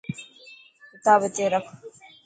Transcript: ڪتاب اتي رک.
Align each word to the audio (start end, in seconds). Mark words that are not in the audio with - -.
ڪتاب 0.91 1.19
اتي 1.27 1.45
رک. 1.53 1.65